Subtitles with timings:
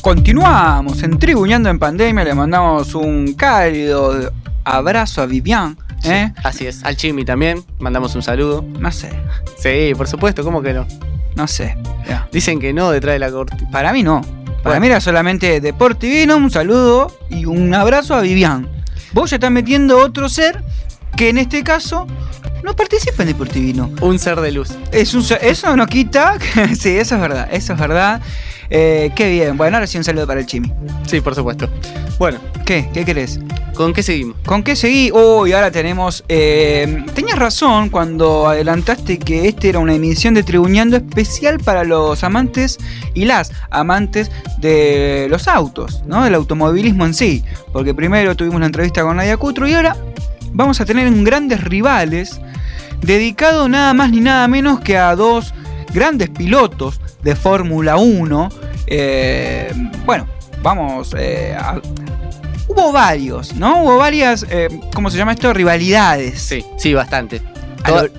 [0.00, 4.32] Continuamos en Tribuñando en Pandemia, le mandamos un cálido
[4.64, 5.76] abrazo a Vivian.
[6.04, 6.32] ¿eh?
[6.42, 8.64] Así es, al Chimi también, mandamos un saludo.
[8.78, 9.10] No sé,
[9.58, 10.86] Sí, por supuesto, ¿cómo que no?
[11.36, 11.76] no sé.
[12.08, 12.26] Ya.
[12.32, 13.68] Dicen que no detrás de la cortina.
[13.70, 14.20] Para mí no.
[14.62, 14.80] Para Bueno.
[14.80, 18.68] mí era solamente Deportivino, un saludo y un abrazo a Vivian.
[19.12, 20.62] Vos ya estás metiendo otro ser
[21.16, 22.06] que en este caso
[22.62, 23.90] no participa en Deportivino.
[24.00, 24.70] Un ser de luz.
[24.92, 26.36] Es un, ser- eso no quita.
[26.78, 28.20] sí, eso es verdad, eso es verdad.
[28.72, 29.56] Eh, qué bien.
[29.56, 30.72] Bueno, ahora sí un saludo para el Chimi.
[31.06, 31.68] Sí, por supuesto.
[32.18, 32.88] Bueno, ¿Qué?
[32.92, 33.40] ¿Qué querés?
[33.74, 34.36] ¿con qué seguimos?
[34.44, 35.10] ¿Con qué seguí?
[35.10, 36.22] Uy, ahora tenemos.
[36.28, 42.22] eh, tenías razón cuando adelantaste que este era una emisión de Tribuñando especial para los
[42.22, 42.76] amantes
[43.14, 46.22] y las amantes de los autos, ¿no?
[46.24, 47.42] Del automovilismo en sí.
[47.72, 49.96] Porque primero tuvimos la entrevista con Nadia Cutro y ahora
[50.52, 52.40] vamos a tener un grandes rivales
[53.00, 55.54] dedicado nada más ni nada menos que a dos
[55.92, 58.48] grandes pilotos de Fórmula 1.
[58.86, 59.72] Eh,
[60.04, 60.26] bueno,
[60.62, 61.80] vamos eh, a,
[62.70, 63.82] Hubo varios, ¿no?
[63.82, 65.52] Hubo varias, eh, ¿cómo se llama esto?
[65.52, 66.40] Rivalidades.
[66.40, 67.42] Sí, sí, bastante.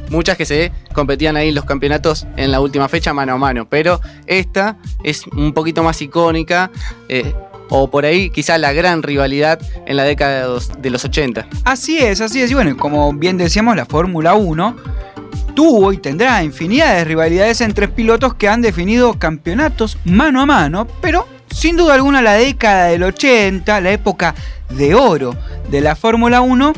[0.10, 3.70] Muchas que se competían ahí en los campeonatos en la última fecha mano a mano,
[3.70, 6.70] pero esta es un poquito más icónica,
[7.08, 7.34] eh,
[7.72, 11.48] o por ahí quizá la gran rivalidad en la década de los, de los 80.
[11.64, 12.52] Así es, así es.
[12.52, 14.76] Y bueno, como bien decíamos, la Fórmula 1
[15.56, 20.86] tuvo y tendrá infinidad de rivalidades entre pilotos que han definido campeonatos mano a mano,
[21.02, 24.36] pero sin duda alguna la década del 80, la época
[24.70, 25.36] de oro
[25.70, 26.74] de la Fórmula 1,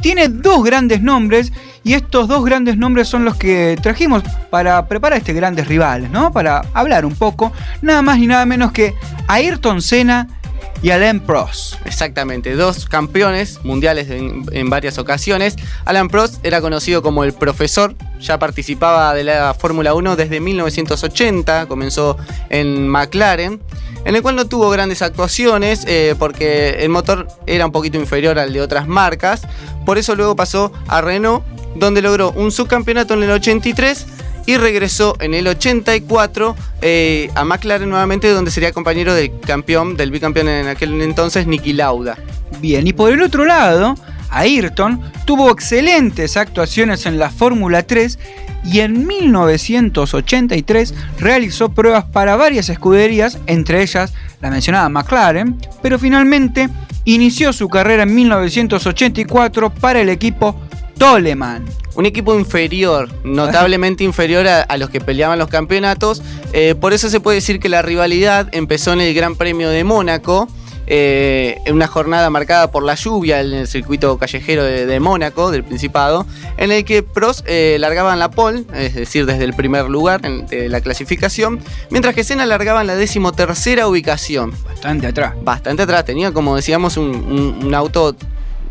[0.00, 1.52] tiene dos grandes nombres
[1.82, 6.32] y estos dos grandes nombres son los que trajimos para preparar este grandes rivales, ¿no?
[6.32, 7.52] Para hablar un poco,
[7.82, 8.94] nada más ni nada menos que
[9.28, 10.28] Ayrton Senna
[10.82, 11.74] y Alain Prost.
[11.84, 15.56] Exactamente, dos campeones mundiales en, varias ocasiones.
[15.84, 21.66] Alan Prost era conocido como el profesor, ya participaba de la Fórmula 1 desde 1980,
[21.66, 22.16] comenzó
[22.50, 23.60] en McLaren,
[24.04, 28.38] en el cual no tuvo grandes actuaciones eh, porque el motor era un poquito inferior
[28.38, 29.42] al de otras marcas.
[29.84, 34.06] Por eso luego pasó a Renault, donde logró un subcampeonato en el 83
[34.46, 40.10] y regresó en el 84 eh, a McLaren nuevamente, donde sería compañero del campeón, del
[40.10, 42.16] bicampeón en aquel entonces, Niki Lauda.
[42.60, 43.96] Bien, y por el otro lado,
[44.30, 48.18] Ayrton tuvo excelentes actuaciones en la Fórmula 3
[48.64, 56.68] y en 1983 realizó pruebas para varias escuderías, entre ellas la mencionada McLaren, pero finalmente
[57.04, 60.60] inició su carrera en 1984 para el equipo
[60.98, 61.64] Toleman.
[61.96, 66.22] Un equipo inferior, notablemente inferior a, a los que peleaban los campeonatos.
[66.52, 69.82] eh, por eso se puede decir que la rivalidad empezó en el Gran Premio de
[69.84, 70.46] Mónaco.
[70.88, 75.50] eh, en una jornada marcada por la lluvia en el circuito callejero de, de Mónaco,
[75.50, 76.26] del Principado,
[76.58, 80.24] en el que Prost eh, largaba en la pole, es decir, desde el primer lugar
[80.24, 81.58] en- de la clasificación,
[81.90, 84.52] mientras que Senna largaba en la decimotercera ubicación.
[84.64, 85.34] Bastante atrás.
[85.42, 88.14] Bastante atrás, tenía como decíamos un, un- un auto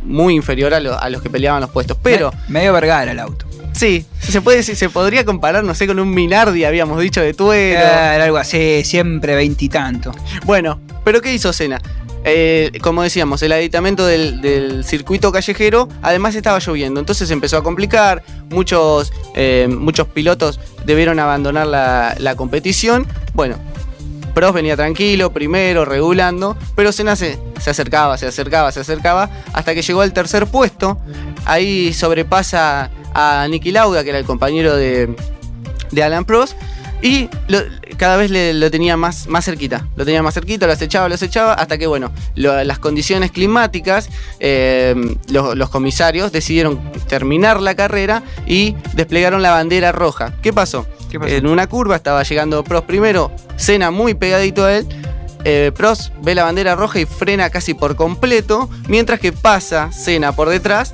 [0.06, 2.32] muy inferior a, lo- a los que peleaban los puestos, pero...
[2.48, 3.46] Me- medio vergara el auto.
[3.74, 7.80] Sí, se puede se podría comparar, no sé, con un Minardi, habíamos dicho, de tuero.
[7.80, 10.14] Era algo así, siempre veintitanto.
[10.46, 11.82] Bueno, pero ¿qué hizo Senna?
[12.24, 17.64] Eh, como decíamos, el aditamento del, del circuito callejero, además estaba lloviendo, entonces empezó a
[17.64, 23.06] complicar, muchos, eh, muchos pilotos debieron abandonar la, la competición.
[23.34, 23.58] Bueno,
[24.36, 29.74] Prost venía tranquilo, primero, regulando, pero Senna se, se acercaba, se acercaba, se acercaba, hasta
[29.74, 31.00] que llegó al tercer puesto.
[31.46, 35.16] Ahí sobrepasa a Niki Lauda, que era el compañero de,
[35.92, 36.56] de Alan Prost,
[37.02, 37.30] y
[37.98, 39.88] cada vez le- lo tenía más, más cerquita.
[39.96, 44.10] Lo tenía más cerquita, lo acechaba, lo acechaba, hasta que, bueno, las condiciones climáticas,
[44.40, 44.96] eh,
[45.30, 50.34] los comisarios decidieron terminar la carrera y desplegaron la bandera roja.
[50.42, 50.88] ¿Qué pasó?
[51.16, 51.34] ¿Qué pasó?
[51.36, 54.88] En una curva estaba llegando Prost primero, Senna muy pegadito a él.
[55.48, 60.32] eh, Prost ve la bandera roja y frena casi por completo, mientras que pasa Senna
[60.36, 60.94] por detrás.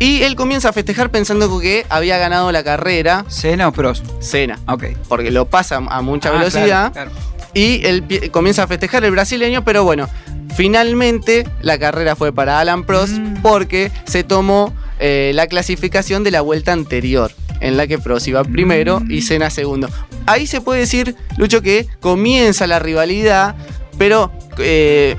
[0.00, 4.04] Y él comienza a festejar pensando que había ganado la carrera ¿Cena o Prost?
[4.20, 4.84] Senna, Ok.
[5.08, 6.92] porque lo pasa a mucha Ah, velocidad.
[6.92, 7.28] claro, claro.
[7.54, 10.08] Y él comienza a festejar el brasileño, pero bueno,
[10.54, 13.42] finalmente la carrera fue para Alan Prost Mm.
[13.42, 18.44] porque se tomó eh, la clasificación de la vuelta anterior, en la que Prost iba
[18.44, 19.88] primero y Senna segundo.
[20.26, 23.54] Ahí se puede decir, Lucho, que comienza la rivalidad,
[23.96, 25.16] pero eh,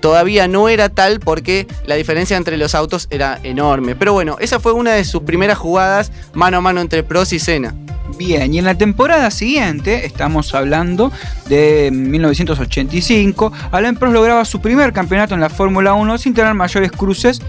[0.00, 3.94] todavía no era tal porque la diferencia entre los autos era enorme.
[3.94, 7.38] Pero bueno, esa fue una de sus primeras jugadas mano a mano entre Prost y
[7.38, 7.74] Senna.
[8.16, 11.12] Bien, y en la temporada siguiente, estamos hablando
[11.46, 16.90] de 1985, Alain Prost lograba su primer campeonato en la Fórmula 1 sin tener mayores
[16.90, 17.42] cruces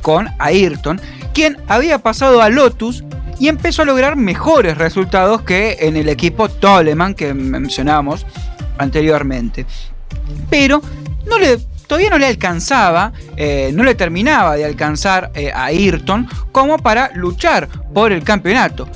[0.00, 1.00] con Ayrton,
[1.34, 3.04] quien había pasado a Lotus
[3.38, 8.26] y empezó a lograr mejores resultados que en el equipo Toleman que mencionamos
[8.78, 9.66] anteriormente.
[10.50, 10.82] pero
[11.86, 17.10] todavía no le alcanzaba, eh, no le terminaba de alcanzar eh, a Ayrton como para
[17.14, 18.88] luchar por el campeonato.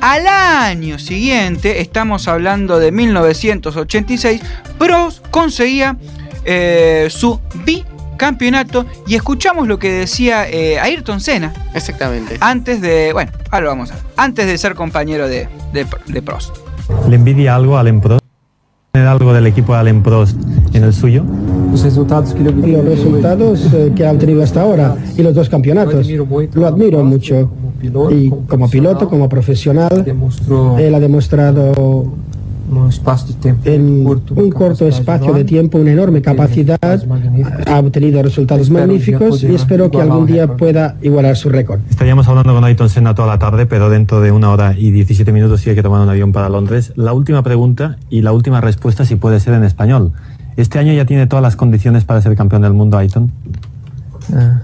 [0.00, 4.42] Al año siguiente, estamos hablando de 1986,
[4.78, 5.96] Prost conseguía
[6.44, 7.40] eh, su
[8.16, 11.52] bicampeonato y escuchamos lo que decía eh, Ayrton Senna.
[11.74, 12.38] Exactamente.
[12.40, 16.22] Antes de, bueno, ahora lo vamos a ver, antes de ser compañero de, de, de
[16.22, 16.56] Prost.
[17.08, 18.24] ¿Le envidia algo al Prost?
[18.92, 20.38] ¿Tener algo del equipo de Alain Prost
[20.72, 21.22] en el suyo?
[21.70, 26.08] Los resultados que, los resultados eh, que ha obtenido hasta ahora y los dos campeonatos.
[26.54, 27.50] Lo admiro mucho.
[27.82, 30.02] Y como piloto, como profesional,
[30.78, 32.14] él ha demostrado
[32.68, 38.22] un espacio de tiempo en un corto espacio de tiempo una enorme capacidad, ha obtenido
[38.22, 41.80] resultados magníficos y espero que algún día pueda igualar su récord.
[41.90, 45.32] Estaríamos hablando con Ayrton Senna toda la tarde, pero dentro de una hora y 17
[45.32, 46.92] minutos sigue que tomar un avión para Londres.
[46.96, 50.12] La última pregunta y la última respuesta si puede ser en español.
[50.56, 53.30] ¿Este año ya tiene todas las condiciones para ser campeón del mundo, Ayrton?
[54.32, 54.62] Ah.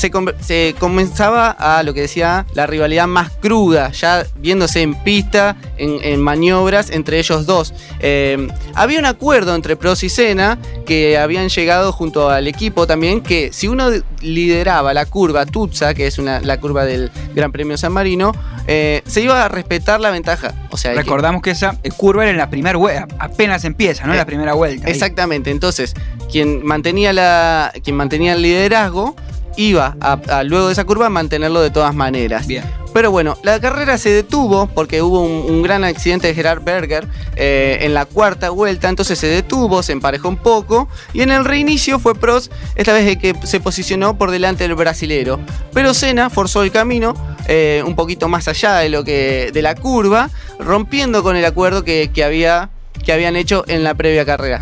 [0.00, 4.94] se, com- se comenzaba a lo que decía la rivalidad más cruda, ya viéndose en
[4.94, 7.74] pista, en, en maniobras entre ellos dos.
[8.00, 13.20] Eh, había un acuerdo entre Prost y Senna que habían llegado junto al equipo también,
[13.20, 17.76] que si uno lideraba la curva Tutsa, que es una, la curva del Gran Premio
[17.76, 18.32] San Marino,
[18.66, 20.54] eh, se iba a respetar la ventaja.
[20.70, 24.14] O sea, Recordamos que esa curva era en la primera vuelta, apenas empieza, ¿no?
[24.14, 24.86] Eh, la primera vuelta.
[24.86, 24.92] ahí.
[24.92, 25.94] Exactamente, entonces
[26.30, 29.16] quien mantenía, la, quien mantenía el liderazgo
[29.56, 32.46] iba a, a luego de esa curva a mantenerlo de todas maneras.
[32.46, 32.64] Bien.
[32.92, 37.06] Pero bueno, la carrera se detuvo porque hubo un, un gran accidente de Gerard Berger
[37.36, 41.44] eh, en la cuarta vuelta, entonces se detuvo, se emparejó un poco y en el
[41.44, 45.38] reinicio fue Prost, esta vez de que se posicionó por delante del brasilero.
[45.72, 47.14] Pero Senna forzó el camino
[47.46, 51.84] eh, un poquito más allá de lo que de la curva, rompiendo con el acuerdo
[51.84, 52.70] que, que había,
[53.04, 54.60] que habían hecho en la previa carrera.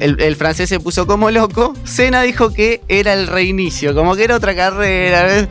[0.00, 1.74] El, el francés se puso como loco.
[1.84, 5.48] Senna dijo que era el reinicio, como que era otra carrera.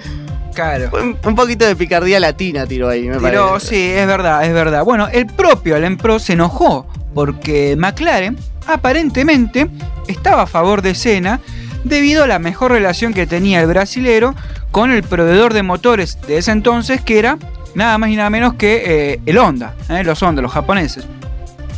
[0.54, 0.90] Claro.
[0.94, 3.68] Un, un poquito de picardía latina tiró ahí, me Pero parece.
[3.68, 4.84] sí, es verdad, es verdad.
[4.86, 8.38] Bueno, el propio Alain Prost se enojó porque McLaren
[8.68, 9.68] aparentemente
[10.08, 11.40] estaba a favor de Senna
[11.84, 14.34] debido a la mejor relación que tenía el brasilero
[14.72, 17.38] con el proveedor de motores de ese entonces que era
[17.74, 18.84] nada más y nada menos que
[19.14, 21.06] eh, el Honda, eh, los Honda, los japoneses.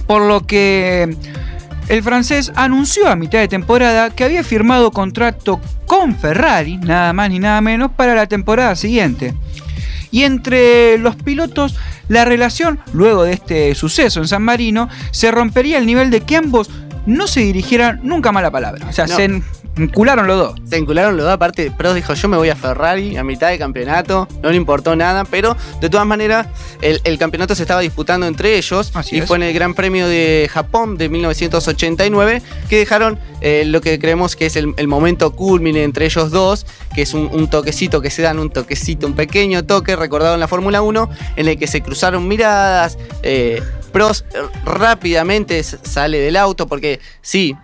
[0.05, 1.15] Por lo que
[1.89, 7.29] el francés anunció a mitad de temporada que había firmado contrato con Ferrari, nada más
[7.29, 9.33] ni nada menos, para la temporada siguiente.
[10.11, 11.75] Y entre los pilotos,
[12.07, 16.37] la relación, luego de este suceso en San Marino, se rompería al nivel de que
[16.37, 16.69] ambos
[17.07, 18.85] no se dirigieran nunca más la palabra.
[18.87, 19.15] O sea, No.
[19.15, 19.41] se
[19.77, 20.59] encularon los dos.
[20.69, 23.57] Se vincularon los dos, aparte Prost dijo yo me voy a Ferrari a mitad de
[23.59, 26.47] campeonato, no le importó nada, pero de todas maneras
[26.81, 29.25] el, el campeonato se estaba disputando entre ellos Así y es.
[29.25, 34.35] fue en el Gran Premio de Japón de 1989 que dejaron eh, lo que creemos
[34.35, 38.09] que es el, el momento culmine entre ellos dos, que es un, un toquecito que
[38.09, 41.67] se dan, un toquecito, un pequeño toque recordado en la Fórmula 1, en el que
[41.67, 43.61] se cruzaron miradas, eh,
[43.97, 47.55] Prost eh, rápidamente sale del auto porque sí,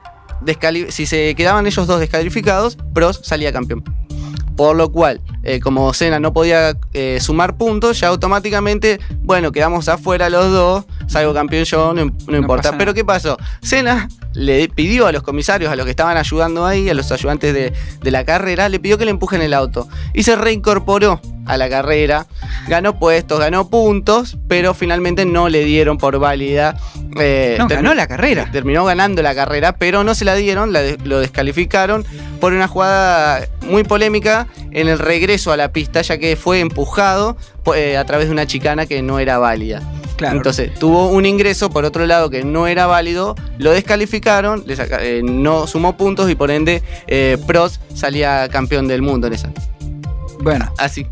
[0.90, 3.84] si se quedaban ellos dos descalificados, Prost salía campeón.
[4.56, 9.88] Por lo cual, eh, como Senna no podía eh, sumar puntos, ya automáticamente, bueno, quedamos
[9.90, 12.78] afuera los dos, salgo campeón yo, no, im- no importa.
[12.78, 12.94] Pero.
[12.94, 13.38] ¿qué pasó?
[13.62, 17.54] Senna le pidió a los comisarios, a los que estaban ayudando ahí, a los ayudantes
[17.54, 19.88] de, de la carrera, le pidió que le empujen el auto.
[20.14, 22.26] Y se reincorporó a la carrera,
[22.68, 26.78] ganó puestos, ganó puntos, pero finalmente no le dieron por válida.
[27.20, 28.50] eh, No, ganó la carrera.
[28.52, 32.06] terminó ganando la carrera, pero no se la dieron, la de- lo descalificaron
[32.40, 37.38] por una jugada muy polémica en el regreso a la pista, ya que fue empujado
[37.76, 39.82] eh, a través de una chicana que no era válida.
[40.24, 40.38] Claro.
[40.38, 45.00] Entonces tuvo un ingreso por otro lado que no era válido, lo descalificaron, le saca-
[45.04, 49.50] eh, no sumó puntos y por ende eh, Prost salía campeón del mundo en esa.
[50.40, 51.06] Bueno, Así.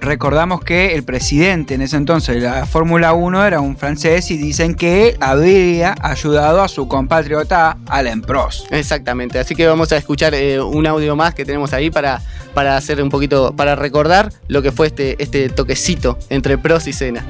[0.00, 4.36] recordamos que el presidente en ese entonces de la Fórmula 1 era un francés y
[4.36, 8.72] dicen que había ayudado a su compatriota Alain Prost.
[8.72, 12.20] Exactamente, así que vamos a escuchar eh, un audio más que tenemos ahí para,
[12.52, 16.92] para hacer un poquito, para recordar lo que fue este, este toquecito entre Prost y
[16.92, 17.24] Senna.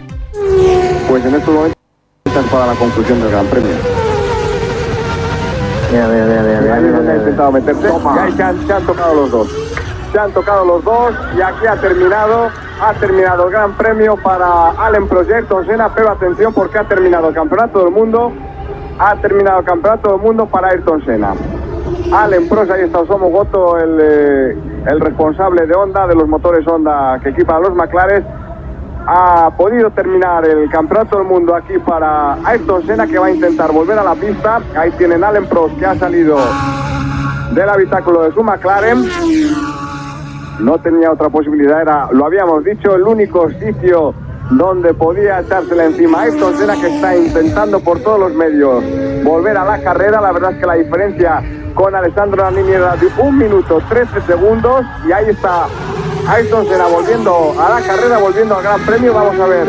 [1.08, 1.76] Pues en estos momentos
[2.50, 3.74] para la conclusión del Gran Premio.
[5.92, 7.88] Ahí es donde ha intentado meterse.
[7.88, 9.48] Y ahí se han, se han tocado los dos.
[10.12, 12.48] Se han tocado los dos y aquí ha terminado,
[12.80, 17.34] ha terminado el Gran Premio para Allen Project, Senna, pero atención porque ha terminado el
[17.34, 18.32] Campeonato del Mundo,
[18.98, 21.34] ha terminado el Campeonato del Mundo para Ayrton Senna.
[22.12, 24.56] Allen Prost, ahí está Osamu Goto, el, eh,
[24.86, 28.24] el responsable de Honda, de los motores Honda que equipan a los McLaren,
[29.06, 33.70] ha podido terminar el campeonato del mundo aquí para Ayrton Senna que va a intentar
[33.72, 34.60] volver a la pista.
[34.76, 36.38] Ahí tienen Allen Prost que ha salido
[37.52, 39.04] del habitáculo de su McLaren.
[40.60, 44.14] No tenía otra posibilidad, era, lo habíamos dicho, el único sitio
[44.50, 48.84] donde podía echársela encima a Ayrton Senna que está intentando por todos los medios
[49.22, 50.20] volver a la carrera.
[50.20, 51.42] La verdad es que la diferencia
[51.74, 55.66] con Alessandro Nannini era de un minuto 13 segundos y ahí está
[56.26, 59.12] Ayrton Senna volviendo a la carrera, volviendo al Gran Premio.
[59.12, 59.68] Vamos a ver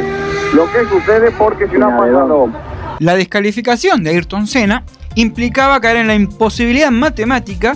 [0.54, 2.50] lo que sucede porque si no ha pasado
[3.00, 4.84] La descalificación de Ayrton Senna
[5.16, 7.76] implicaba caer en la imposibilidad matemática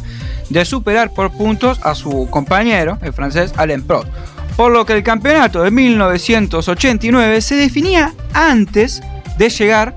[0.49, 4.07] de superar por puntos a su compañero, el francés Alain Prost.
[4.55, 9.01] Por lo que el campeonato de 1989 se definía antes
[9.37, 9.95] de llegar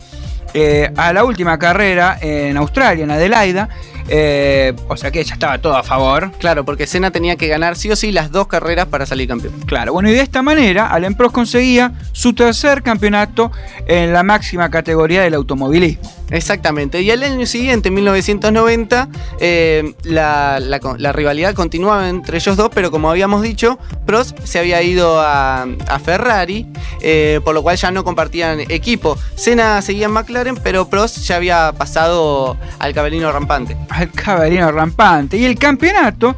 [0.54, 3.68] eh, a la última carrera en Australia, en Adelaida.
[4.08, 6.30] Eh, o sea que ya estaba todo a favor.
[6.38, 9.54] Claro, porque Senna tenía que ganar sí o sí las dos carreras para salir campeón.
[9.66, 13.50] Claro, bueno, y de esta manera Alain Prost conseguía su tercer campeonato
[13.86, 16.02] en la máxima categoría del automovilismo.
[16.30, 17.02] Exactamente.
[17.02, 22.56] Y al año siguiente, en 1990, eh, la, la co- la rivalidad continuaba entre ellos
[22.56, 26.66] dos, pero como habíamos dicho, Prost se había ido a, a Ferrari,
[27.02, 29.18] eh, por lo cual ya no compartían equipo.
[29.34, 33.76] Senna seguía en McLaren, pero Prost ya había pasado al caballino rampante.
[33.98, 35.36] Al caballero rampante.
[35.36, 36.36] Y el campeonato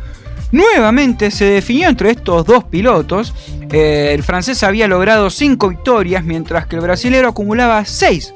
[0.53, 3.35] nuevamente se definió entre estos dos pilotos.
[3.71, 8.33] Eh, el francés había logrado 5 victorias, mientras que el brasilero acumulaba 6.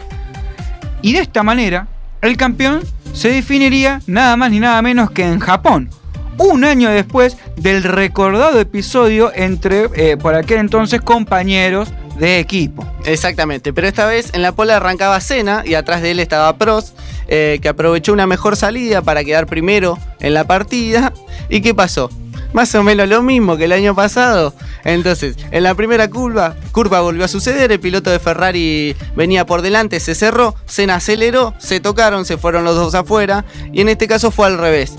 [1.02, 1.86] Y de esta manera,
[2.22, 2.82] el campeón
[3.12, 5.90] se definiría nada más ni nada menos que en Japón.
[6.38, 12.86] Un año después del recordado episodio entre, eh, por aquel entonces, compañeros de equipo.
[13.04, 16.96] Exactamente, pero esta vez en la pole arrancaba Senna y atrás de él estaba Prost,
[17.28, 21.12] eh, que aprovechó una mejor salida para quedar primero en la partida.
[21.48, 22.10] ¿Y qué pasó?
[22.52, 24.54] Más o menos lo mismo que el año pasado.
[24.84, 29.60] Entonces, en la primera curva, curva volvió a suceder, el piloto de Ferrari venía por
[29.60, 34.08] delante, se cerró, Senna aceleró, se tocaron, se fueron los dos afuera, y en este
[34.08, 34.94] caso fue al revés.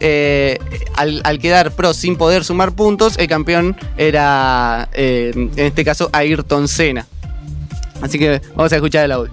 [0.00, 0.58] Eh,
[0.96, 6.08] al, al quedar Prost sin poder sumar puntos, el campeón era, eh, en este caso,
[6.12, 7.06] Ayrton Senna.
[8.00, 9.32] Así que vamos a escuchar el audio.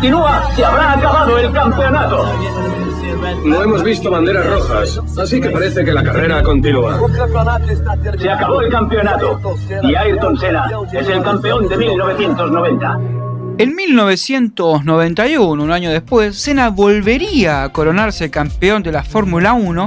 [0.00, 2.26] Continúa, se habrá acabado el campeonato.
[3.44, 6.98] No hemos visto banderas rojas, así que parece que la carrera continúa.
[8.18, 9.38] Se acabó el campeonato
[9.82, 13.00] y Ayrton Senna es el campeón de 1990.
[13.58, 19.86] En 1991, un año después, Senna volvería a coronarse campeón de la Fórmula 1,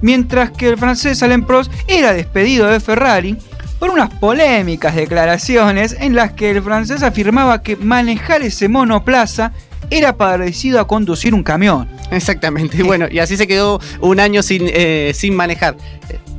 [0.00, 3.36] mientras que el francés Alain Prost era despedido de Ferrari
[3.78, 9.52] por unas polémicas declaraciones en las que el francés afirmaba que manejar ese monoplaza
[9.90, 11.88] era parecido a conducir un camión.
[12.10, 15.76] Exactamente, y bueno, y así se quedó un año sin, eh, sin manejar.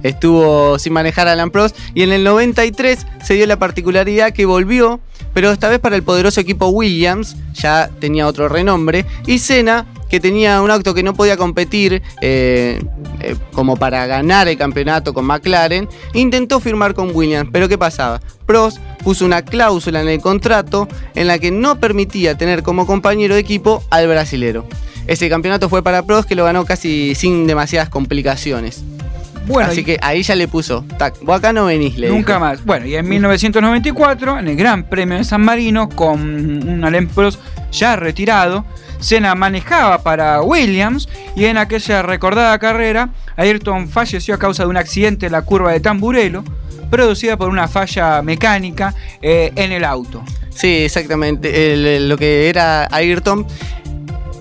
[0.04, 5.00] Estuvo sin manejar Alan Prost y en el 93 se dio la particularidad que volvió,
[5.34, 10.20] pero esta vez para el poderoso equipo Williams, ya tenía otro renombre, y Senna, que
[10.20, 12.82] tenía un auto que no podía competir eh,
[13.28, 18.20] eh, como para ganar el campeonato con McLaren, intentó firmar con Williams, pero ¿qué pasaba?
[18.46, 23.36] Prost puso una cláusula en el contrato en la que no permitía tener como compañero
[23.36, 24.66] de equipo al brasilero.
[25.08, 28.84] Ese campeonato fue para Prost que lo ganó casi sin demasiadas complicaciones.
[29.48, 32.46] Bueno, Así que ahí ya le puso, tac, vos acá no venís, le Nunca dijo.
[32.46, 32.66] más.
[32.66, 36.20] Bueno, y en 1994, en el Gran Premio de San Marino, con
[36.68, 37.40] un Alain Prost
[37.72, 38.66] ya retirado,
[39.00, 44.78] Senna manejaba para Williams y en aquella recordada carrera, Ayrton falleció a causa de un
[44.78, 46.44] accidente en la curva de Tamburello,
[46.90, 50.24] producida por una falla mecánica eh, en el auto.
[50.50, 52.00] Sí, exactamente.
[52.00, 53.46] Lo que era Ayrton.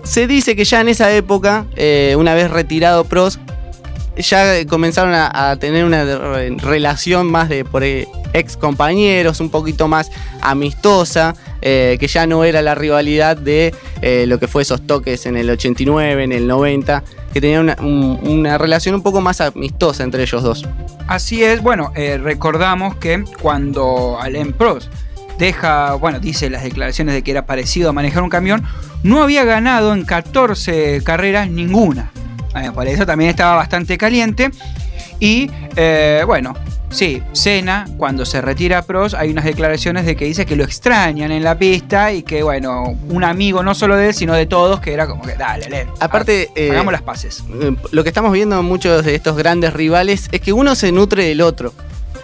[0.03, 3.41] Se dice que ya en esa época, eh, una vez retirado Prost,
[4.17, 6.05] ya comenzaron a, tener una
[6.59, 12.45] relación más de por eh, ex compañeros, un poquito más amistosa, eh, que ya no
[12.45, 16.47] era la rivalidad de eh, lo que fue esos toques en el 89, en el
[16.47, 20.67] 90, que tenían una, un- una relación un poco más amistosa entre ellos dos.
[21.09, 21.93] Así es, bueno,
[22.23, 24.89] recordamos que cuando Alain Prost
[25.39, 28.63] deja, bueno, dice las declaraciones de que era parecido a manejar un camión,
[29.03, 32.11] no había ganado en 14 carreras ninguna.
[32.63, 34.51] Eh, por eso también estaba bastante caliente.
[35.19, 36.55] Y eh, bueno,
[36.91, 41.33] sí, Senna, cuando se retira Prost, hay unas declaraciones de que dice que lo extrañan
[41.33, 44.81] en la pista y que, bueno, un amigo no solo de él, sino de todos,
[44.81, 47.45] que era como que, dale, Alain, Aparte, eh, hagamos las paces.
[47.63, 50.93] Eh, Lo que estamos viendo en muchos de estos grandes rivales es que uno se
[50.93, 51.73] nutre del otro.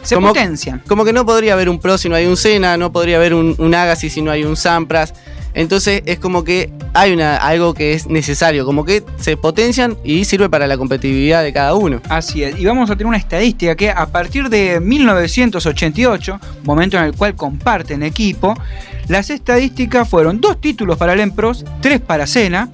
[0.02, 0.82] Se como- potencian.
[0.88, 3.32] Como que no podría haber un Pro si no hay un Senna, no podría haber
[3.34, 5.14] un, un Agassi si no hay un Sampras.
[5.54, 10.24] Entonces es como que hay una, algo que es necesario, como que se potencian y
[10.24, 12.00] sirve para la competitividad de cada uno.
[12.08, 17.04] Así es, y vamos a tener una estadística que a partir de 1988, momento en
[17.04, 18.54] el cual comparten equipo,
[19.08, 22.68] las estadísticas fueron dos títulos para Alain Prost, tres para Senna,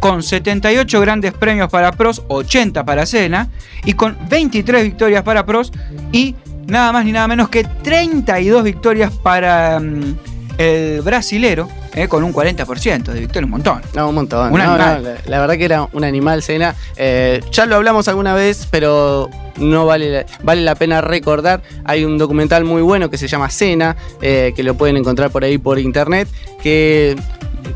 [0.00, 3.48] con 78 grandes premios para Prost, 80 para Senna,
[3.84, 5.74] y con 23 victorias para Prost
[6.10, 6.34] y
[6.66, 10.16] nada más ni nada menos que 32 victorias para mm,
[10.58, 13.82] el brasilero, eh, con un 40% de victoria, un montón.
[13.94, 14.52] No, un montón.
[14.52, 15.02] Un No, animal.
[15.02, 16.74] no, la, la verdad que era un animal Senna.
[16.96, 21.62] Eh, ya lo hablamos alguna vez, pero no vale la, vale la pena recordar.
[21.84, 25.44] Hay un documental muy bueno que se llama Senna, eh, que lo pueden encontrar por
[25.44, 26.28] ahí por internet,
[26.62, 27.16] que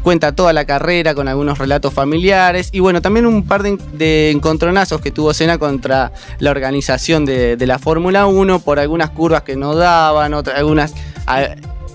[0.02, 4.30] cuenta toda la carrera con algunos relatos familiares y bueno, también un par de, de
[4.32, 6.10] encontronazos que tuvo Senna contra
[6.40, 10.92] la organización de, de la Fórmula 1 por algunas curvas que no daban, otras, algunas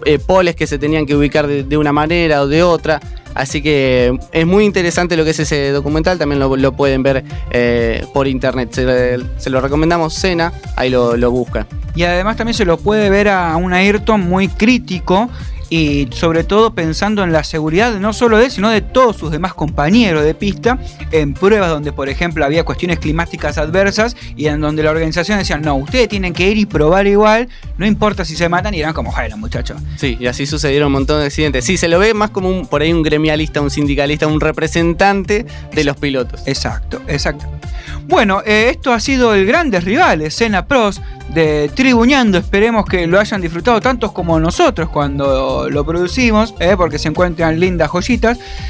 [0.06, 3.00] eh, poles que se tenían que ubicar de, una manera o de otra.
[3.34, 8.06] Así que es muy interesante lo que es ese documental, también lo, pueden ver eh,
[8.14, 8.70] por internet.
[8.74, 11.66] Se, se lo recomendamos Cena, ahí lo, lo buscan.
[11.96, 15.30] Y además también se lo puede ver a un Ayrton muy crítico
[15.72, 19.32] y sobre todo pensando en la seguridad no solo de él, sino de todos sus
[19.32, 20.78] demás compañeros de pista,
[21.14, 25.58] en pruebas donde, por ejemplo, había cuestiones climáticas adversas y en donde la organización decía,
[25.58, 28.94] no, ustedes tienen que ir y probar igual, no importa si se matan, y eran
[28.94, 29.82] como, bueno, muchachos.
[29.96, 31.64] Sí, y así sucedieron un montón de accidentes.
[31.64, 35.46] Sí, se lo ve más como un, por ahí un gremialista, un sindicalista, un representante
[35.72, 36.42] de los pilotos.
[36.48, 37.46] Exacto, exacto.
[38.08, 41.00] Bueno, eh, esto ha sido el Grandes Rivales, Cena Pros
[41.34, 42.38] de Tribuñando.
[42.38, 47.60] Esperemos que lo hayan disfrutado tantos como nosotros cuando lo producimos, eh, porque se encuentran
[47.60, 48.40] lindas joyitas.